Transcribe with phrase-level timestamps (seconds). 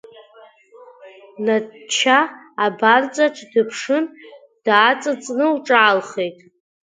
[1.45, 2.19] Надшьа
[2.65, 4.05] абарҵаҿ дыԥшын,
[4.65, 6.37] дааҵыҵны лҿаалхеит.